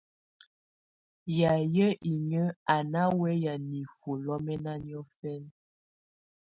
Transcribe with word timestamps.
Yayɛ̀á 1.39 1.89
inyǝ́ 2.11 2.55
á 2.73 2.75
ná 2.91 3.01
wɛ́ya 3.19 3.53
nifuǝ́ 3.69 4.17
lɔ́mɛna 4.25 4.73
niɔfɛna. 4.85 5.49